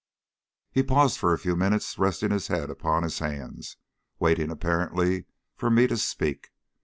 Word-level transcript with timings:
He 0.71 0.81
paused 0.81 1.19
for 1.19 1.31
a 1.31 1.37
few 1.37 1.55
minutes, 1.55 1.99
resting 1.99 2.31
his 2.31 2.47
head 2.47 2.71
upon 2.71 3.03
his 3.03 3.19
hands, 3.19 3.77
waiting 4.17 4.49
apparently 4.49 5.25
for 5.55 5.69
me 5.69 5.85
to 5.85 5.95
speak. 5.95 6.49